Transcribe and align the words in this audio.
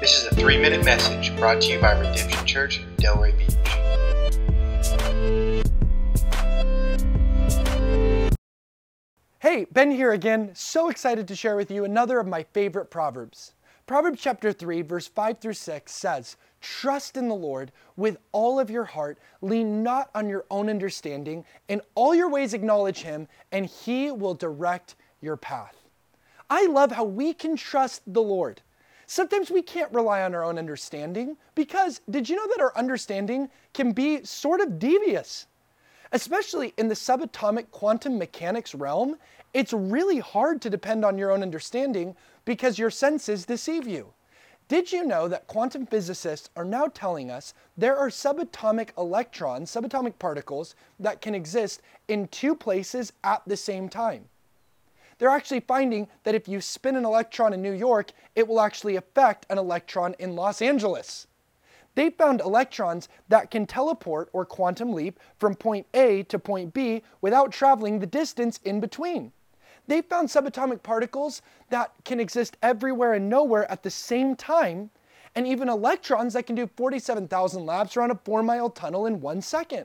This 0.00 0.16
is 0.16 0.32
a 0.32 0.34
three 0.34 0.56
minute 0.56 0.82
message 0.82 1.36
brought 1.36 1.60
to 1.60 1.72
you 1.72 1.78
by 1.78 1.92
Redemption 1.92 2.46
Church, 2.46 2.80
Delray 2.96 3.36
Beach. 3.36 3.54
Hey, 9.40 9.66
Ben 9.70 9.90
here 9.90 10.12
again. 10.12 10.52
So 10.54 10.88
excited 10.88 11.28
to 11.28 11.36
share 11.36 11.54
with 11.54 11.70
you 11.70 11.84
another 11.84 12.18
of 12.18 12.26
my 12.26 12.44
favorite 12.44 12.86
Proverbs. 12.86 13.52
Proverbs 13.86 14.22
chapter 14.22 14.54
3, 14.54 14.80
verse 14.80 15.06
5 15.06 15.38
through 15.38 15.52
6 15.52 15.92
says, 15.92 16.38
Trust 16.62 17.18
in 17.18 17.28
the 17.28 17.34
Lord 17.34 17.70
with 17.94 18.16
all 18.32 18.58
of 18.58 18.70
your 18.70 18.84
heart, 18.84 19.18
lean 19.42 19.82
not 19.82 20.08
on 20.14 20.30
your 20.30 20.46
own 20.50 20.70
understanding, 20.70 21.44
in 21.68 21.82
all 21.94 22.14
your 22.14 22.30
ways 22.30 22.54
acknowledge 22.54 23.02
Him, 23.02 23.28
and 23.52 23.66
He 23.66 24.10
will 24.10 24.32
direct 24.32 24.94
your 25.20 25.36
path. 25.36 25.76
I 26.48 26.64
love 26.68 26.90
how 26.90 27.04
we 27.04 27.34
can 27.34 27.54
trust 27.54 28.00
the 28.06 28.22
Lord. 28.22 28.62
Sometimes 29.10 29.50
we 29.50 29.60
can't 29.60 29.92
rely 29.92 30.22
on 30.22 30.36
our 30.36 30.44
own 30.44 30.56
understanding 30.56 31.36
because 31.56 32.00
did 32.08 32.28
you 32.28 32.36
know 32.36 32.46
that 32.46 32.60
our 32.62 32.72
understanding 32.76 33.50
can 33.74 33.90
be 33.90 34.22
sort 34.22 34.60
of 34.60 34.78
devious? 34.78 35.48
Especially 36.12 36.72
in 36.76 36.86
the 36.86 36.94
subatomic 36.94 37.72
quantum 37.72 38.16
mechanics 38.18 38.72
realm, 38.72 39.16
it's 39.52 39.72
really 39.72 40.20
hard 40.20 40.62
to 40.62 40.70
depend 40.70 41.04
on 41.04 41.18
your 41.18 41.32
own 41.32 41.42
understanding 41.42 42.14
because 42.44 42.78
your 42.78 42.88
senses 42.88 43.44
deceive 43.44 43.84
you. 43.84 44.12
Did 44.68 44.92
you 44.92 45.04
know 45.04 45.26
that 45.26 45.48
quantum 45.48 45.86
physicists 45.86 46.48
are 46.54 46.64
now 46.64 46.86
telling 46.86 47.32
us 47.32 47.52
there 47.76 47.96
are 47.96 48.10
subatomic 48.10 48.90
electrons, 48.96 49.72
subatomic 49.72 50.20
particles, 50.20 50.76
that 51.00 51.20
can 51.20 51.34
exist 51.34 51.82
in 52.06 52.28
two 52.28 52.54
places 52.54 53.12
at 53.24 53.42
the 53.44 53.56
same 53.56 53.88
time? 53.88 54.29
They're 55.20 55.28
actually 55.28 55.60
finding 55.60 56.08
that 56.24 56.34
if 56.34 56.48
you 56.48 56.62
spin 56.62 56.96
an 56.96 57.04
electron 57.04 57.52
in 57.52 57.60
New 57.60 57.74
York, 57.74 58.12
it 58.34 58.48
will 58.48 58.58
actually 58.58 58.96
affect 58.96 59.44
an 59.50 59.58
electron 59.58 60.14
in 60.18 60.34
Los 60.34 60.62
Angeles. 60.62 61.26
They 61.94 62.08
found 62.08 62.40
electrons 62.40 63.06
that 63.28 63.50
can 63.50 63.66
teleport 63.66 64.30
or 64.32 64.46
quantum 64.46 64.94
leap 64.94 65.20
from 65.38 65.56
point 65.56 65.86
A 65.92 66.22
to 66.22 66.38
point 66.38 66.72
B 66.72 67.02
without 67.20 67.52
traveling 67.52 67.98
the 67.98 68.06
distance 68.06 68.60
in 68.64 68.80
between. 68.80 69.32
They 69.86 70.00
found 70.00 70.28
subatomic 70.28 70.82
particles 70.82 71.42
that 71.68 71.92
can 72.06 72.18
exist 72.18 72.56
everywhere 72.62 73.12
and 73.12 73.28
nowhere 73.28 73.70
at 73.70 73.82
the 73.82 73.90
same 73.90 74.36
time, 74.36 74.88
and 75.34 75.46
even 75.46 75.68
electrons 75.68 76.32
that 76.32 76.46
can 76.46 76.56
do 76.56 76.70
47,000 76.78 77.66
laps 77.66 77.94
around 77.94 78.12
a 78.12 78.20
four 78.24 78.42
mile 78.42 78.70
tunnel 78.70 79.04
in 79.04 79.20
one 79.20 79.42
second. 79.42 79.84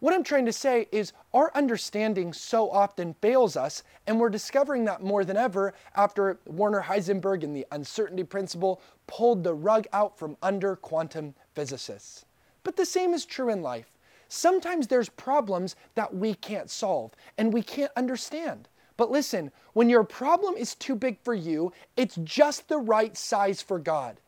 What 0.00 0.14
I'm 0.14 0.24
trying 0.24 0.46
to 0.46 0.52
say 0.52 0.88
is 0.90 1.12
our 1.34 1.52
understanding 1.54 2.32
so 2.32 2.70
often 2.70 3.12
fails 3.20 3.54
us, 3.54 3.82
and 4.06 4.18
we're 4.18 4.30
discovering 4.30 4.86
that 4.86 5.02
more 5.02 5.26
than 5.26 5.36
ever 5.36 5.74
after 5.94 6.40
Werner 6.46 6.80
Heisenberg 6.80 7.44
and 7.44 7.54
the 7.54 7.66
uncertainty 7.70 8.24
principle 8.24 8.80
pulled 9.06 9.44
the 9.44 9.52
rug 9.52 9.86
out 9.92 10.18
from 10.18 10.38
under 10.42 10.74
quantum 10.74 11.34
physicists. 11.54 12.24
But 12.62 12.76
the 12.76 12.86
same 12.86 13.12
is 13.12 13.26
true 13.26 13.50
in 13.50 13.60
life. 13.60 13.92
Sometimes 14.28 14.86
there's 14.86 15.10
problems 15.10 15.76
that 15.96 16.14
we 16.14 16.32
can't 16.32 16.70
solve 16.70 17.12
and 17.36 17.52
we 17.52 17.62
can't 17.62 17.92
understand. 17.94 18.68
But 18.96 19.10
listen, 19.10 19.50
when 19.74 19.90
your 19.90 20.04
problem 20.04 20.56
is 20.56 20.74
too 20.74 20.94
big 20.94 21.18
for 21.22 21.34
you, 21.34 21.72
it's 21.98 22.16
just 22.24 22.68
the 22.68 22.78
right 22.78 23.16
size 23.18 23.60
for 23.60 23.78
God. 23.78 24.18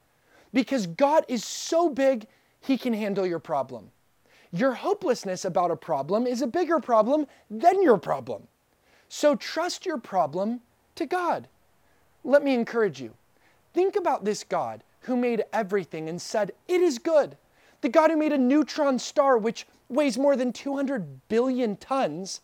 Because 0.53 0.87
God 0.87 1.25
is 1.29 1.45
so 1.45 1.89
big, 1.89 2.27
He 2.61 2.77
can 2.77 2.93
handle 2.93 3.25
your 3.25 3.39
problem. 3.39 3.91
Your 4.53 4.75
hopelessness 4.75 5.45
about 5.45 5.71
a 5.71 5.77
problem 5.77 6.27
is 6.27 6.43
a 6.43 6.47
bigger 6.47 6.79
problem 6.79 7.27
than 7.51 7.83
your 7.83 7.97
problem. 7.97 8.49
So 9.09 9.35
trust 9.35 9.87
your 9.87 9.99
problem 9.99 10.61
to 10.95 11.07
God. 11.07 11.49
Let 12.23 12.45
me 12.45 12.55
encourage 12.55 13.01
you. 13.01 13.15
Think 13.73 13.97
about 13.97 14.25
this 14.25 14.45
God 14.45 14.85
who 15.01 15.17
made 15.17 15.45
everything 15.53 16.09
and 16.09 16.21
said, 16.21 16.53
It 16.69 16.83
is 16.83 16.99
good. 16.99 17.37
The 17.81 17.89
God 17.89 18.11
who 18.11 18.17
made 18.17 18.33
a 18.33 18.39
neutron 18.39 18.99
star, 18.99 19.39
which 19.39 19.67
weighs 19.89 20.19
more 20.19 20.37
than 20.37 20.53
200 20.53 21.29
billion 21.29 21.77
tons 21.77 22.41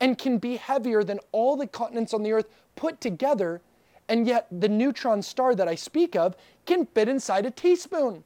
and 0.00 0.18
can 0.18 0.38
be 0.38 0.56
heavier 0.56 1.02
than 1.02 1.20
all 1.32 1.56
the 1.56 1.66
continents 1.66 2.12
on 2.12 2.22
the 2.22 2.32
earth 2.32 2.48
put 2.76 3.00
together, 3.00 3.62
and 4.08 4.26
yet 4.26 4.46
the 4.50 4.68
neutron 4.68 5.22
star 5.22 5.54
that 5.54 5.68
I 5.68 5.74
speak 5.74 6.14
of 6.14 6.36
can 6.66 6.86
fit 6.86 7.08
inside 7.08 7.46
a 7.46 7.50
teaspoon. 7.50 8.24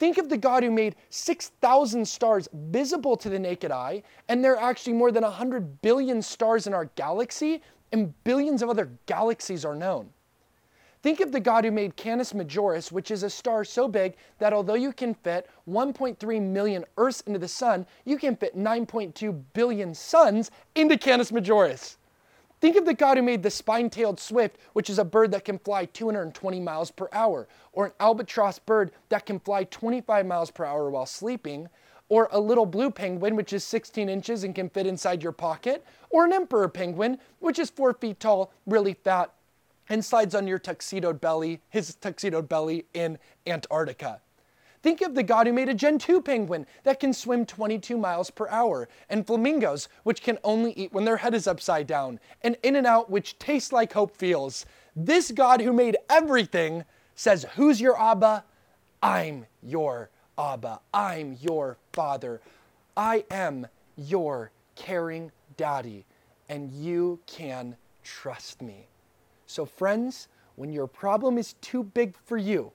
Think 0.00 0.16
of 0.16 0.30
the 0.30 0.38
God 0.38 0.62
who 0.62 0.70
made 0.70 0.96
6,000 1.10 2.08
stars 2.08 2.48
visible 2.54 3.18
to 3.18 3.28
the 3.28 3.38
naked 3.38 3.70
eye, 3.70 4.02
and 4.28 4.42
there 4.42 4.58
are 4.58 4.70
actually 4.70 4.94
more 4.94 5.12
than 5.12 5.22
100 5.22 5.82
billion 5.82 6.22
stars 6.22 6.66
in 6.66 6.72
our 6.72 6.86
galaxy, 6.96 7.60
and 7.92 8.14
billions 8.24 8.62
of 8.62 8.70
other 8.70 8.90
galaxies 9.04 9.62
are 9.62 9.74
known. 9.74 10.08
Think 11.02 11.20
of 11.20 11.32
the 11.32 11.40
God 11.40 11.64
who 11.64 11.70
made 11.70 11.96
Canis 11.96 12.32
Majoris, 12.32 12.90
which 12.90 13.10
is 13.10 13.22
a 13.22 13.30
star 13.30 13.62
so 13.62 13.88
big 13.88 14.16
that 14.38 14.54
although 14.54 14.74
you 14.74 14.94
can 14.94 15.12
fit 15.12 15.50
1.3 15.68 16.42
million 16.42 16.84
Earths 16.96 17.20
into 17.22 17.38
the 17.38 17.48
sun, 17.48 17.86
you 18.06 18.16
can 18.16 18.36
fit 18.36 18.56
9.2 18.56 19.42
billion 19.52 19.94
suns 19.94 20.50
into 20.74 20.96
Canis 20.96 21.30
Majoris. 21.30 21.98
Think 22.60 22.76
of 22.76 22.84
the 22.84 22.92
God 22.92 23.16
who 23.16 23.22
made 23.22 23.42
the 23.42 23.50
spine 23.50 23.88
tailed 23.88 24.20
swift, 24.20 24.58
which 24.74 24.90
is 24.90 24.98
a 24.98 25.04
bird 25.04 25.30
that 25.30 25.46
can 25.46 25.58
fly 25.58 25.86
220 25.86 26.60
miles 26.60 26.90
per 26.90 27.08
hour, 27.10 27.48
or 27.72 27.86
an 27.86 27.92
albatross 28.00 28.58
bird 28.58 28.92
that 29.08 29.24
can 29.24 29.40
fly 29.40 29.64
25 29.64 30.26
miles 30.26 30.50
per 30.50 30.66
hour 30.66 30.90
while 30.90 31.06
sleeping, 31.06 31.68
or 32.10 32.28
a 32.32 32.40
little 32.40 32.66
blue 32.66 32.90
penguin, 32.90 33.34
which 33.34 33.54
is 33.54 33.64
16 33.64 34.10
inches 34.10 34.44
and 34.44 34.54
can 34.54 34.68
fit 34.68 34.86
inside 34.86 35.22
your 35.22 35.32
pocket, 35.32 35.84
or 36.10 36.26
an 36.26 36.32
emperor 36.34 36.68
penguin, 36.68 37.18
which 37.38 37.58
is 37.58 37.70
4 37.70 37.94
feet 37.94 38.20
tall, 38.20 38.52
really 38.66 38.92
fat, 38.94 39.32
and 39.88 40.04
slides 40.04 40.34
on 40.34 40.46
your 40.46 40.58
tuxedoed 40.58 41.20
belly, 41.20 41.62
his 41.70 41.94
tuxedoed 41.94 42.48
belly 42.48 42.84
in 42.92 43.18
Antarctica. 43.46 44.20
Think 44.82 45.02
of 45.02 45.14
the 45.14 45.22
god 45.22 45.46
who 45.46 45.52
made 45.52 45.68
a 45.68 45.74
Gentoo 45.74 46.22
penguin 46.22 46.66
that 46.84 47.00
can 47.00 47.12
swim 47.12 47.44
22 47.44 47.98
miles 47.98 48.30
per 48.30 48.48
hour, 48.48 48.88
and 49.10 49.26
flamingos, 49.26 49.88
which 50.04 50.22
can 50.22 50.38
only 50.42 50.72
eat 50.72 50.92
when 50.92 51.04
their 51.04 51.18
head 51.18 51.34
is 51.34 51.46
upside 51.46 51.86
down, 51.86 52.18
and 52.42 52.56
In-N-Out, 52.62 53.10
which 53.10 53.38
tastes 53.38 53.72
like 53.72 53.92
hope 53.92 54.16
feels. 54.16 54.64
This 54.96 55.30
God 55.32 55.60
who 55.60 55.72
made 55.72 55.98
everything 56.08 56.84
says, 57.14 57.44
Who's 57.56 57.80
your 57.80 58.00
Abba? 58.00 58.44
I'm 59.02 59.46
your 59.62 60.08
Abba. 60.38 60.80
I'm 60.94 61.36
your 61.40 61.76
father. 61.92 62.40
I 62.96 63.24
am 63.30 63.66
your 63.96 64.50
caring 64.76 65.30
daddy, 65.58 66.06
and 66.48 66.72
you 66.72 67.20
can 67.26 67.76
trust 68.02 68.62
me. 68.62 68.86
So, 69.46 69.66
friends, 69.66 70.28
when 70.56 70.72
your 70.72 70.86
problem 70.86 71.36
is 71.36 71.52
too 71.60 71.82
big 71.82 72.16
for 72.24 72.38
you, 72.38 72.72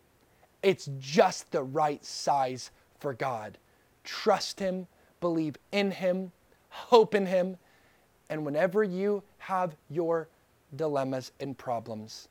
it's 0.65 0.89
just 0.97 1.51
the 1.51 1.61
right 1.61 2.03
size 2.03 2.71
for 2.99 3.13
God. 3.13 3.59
Trust 4.03 4.59
Him, 4.59 4.87
believe 5.21 5.57
in 5.71 5.91
Him, 5.91 6.31
hope 6.69 7.13
in 7.13 7.27
Him, 7.27 7.57
and 8.29 8.43
whenever 8.43 8.83
you 8.83 9.21
have 9.37 9.75
your 9.91 10.27
dilemmas 10.75 11.31
and 11.39 11.55
problems, 11.55 12.29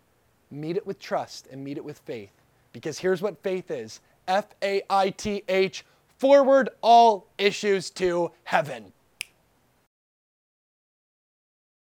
meet 0.50 0.76
it 0.76 0.84
with 0.84 0.98
trust 0.98 1.46
and 1.46 1.62
meet 1.62 1.76
it 1.76 1.84
with 1.84 1.98
faith. 2.00 2.32
Because 2.72 2.98
here's 2.98 3.22
what 3.22 3.40
faith 3.40 3.70
is 3.70 4.00
F 4.26 4.46
A 4.64 4.82
I 4.90 5.10
T 5.10 5.44
H, 5.48 5.84
forward 6.18 6.70
all 6.80 7.28
issues 7.38 7.88
to 7.90 8.32
heaven. 8.42 8.92